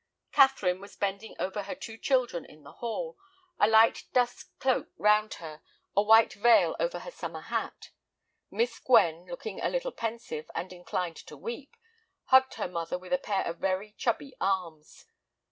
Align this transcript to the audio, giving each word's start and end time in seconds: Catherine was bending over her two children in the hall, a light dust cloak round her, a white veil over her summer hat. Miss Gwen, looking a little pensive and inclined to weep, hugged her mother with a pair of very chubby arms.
Catherine 0.31 0.81
was 0.81 0.95
bending 0.95 1.35
over 1.37 1.61
her 1.61 1.75
two 1.75 1.95
children 1.95 2.43
in 2.43 2.63
the 2.63 2.71
hall, 2.71 3.19
a 3.59 3.67
light 3.67 4.05
dust 4.13 4.49
cloak 4.57 4.89
round 4.97 5.35
her, 5.35 5.61
a 5.95 6.01
white 6.01 6.33
veil 6.33 6.75
over 6.79 7.01
her 7.01 7.11
summer 7.11 7.41
hat. 7.41 7.91
Miss 8.49 8.79
Gwen, 8.79 9.27
looking 9.27 9.61
a 9.61 9.69
little 9.69 9.91
pensive 9.91 10.49
and 10.55 10.73
inclined 10.73 11.17
to 11.17 11.37
weep, 11.37 11.75
hugged 12.23 12.55
her 12.55 12.67
mother 12.67 12.97
with 12.97 13.13
a 13.13 13.19
pair 13.19 13.45
of 13.45 13.59
very 13.59 13.91
chubby 13.91 14.33
arms. 14.41 15.05